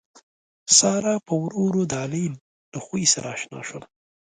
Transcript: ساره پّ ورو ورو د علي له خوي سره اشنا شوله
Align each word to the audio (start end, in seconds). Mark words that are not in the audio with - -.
ساره 0.77 1.15
پّ 1.25 1.27
ورو 1.41 1.59
ورو 1.65 1.83
د 1.91 1.93
علي 2.03 2.25
له 2.73 2.79
خوي 2.85 3.05
سره 3.13 3.27
اشنا 3.35 3.59
شوله 3.67 3.87